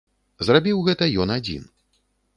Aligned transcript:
Зрабіў 0.47 0.81
гэта 0.89 1.11
ён 1.27 1.37
адзін. 1.39 1.71